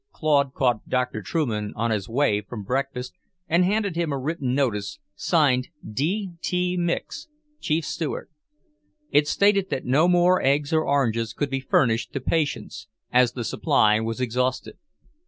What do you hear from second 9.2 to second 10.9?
stated that no more eggs or